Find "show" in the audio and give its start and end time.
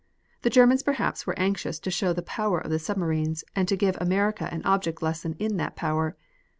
1.91-2.11